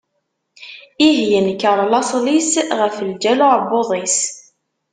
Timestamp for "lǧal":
3.09-3.39